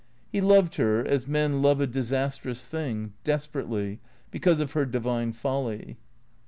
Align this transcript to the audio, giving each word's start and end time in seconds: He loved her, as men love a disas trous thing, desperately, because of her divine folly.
He 0.31 0.41
loved 0.41 0.77
her, 0.77 1.05
as 1.05 1.27
men 1.27 1.61
love 1.61 1.79
a 1.79 1.85
disas 1.85 2.39
trous 2.41 2.65
thing, 2.65 3.13
desperately, 3.23 3.99
because 4.31 4.59
of 4.59 4.71
her 4.71 4.87
divine 4.87 5.31
folly. 5.31 5.99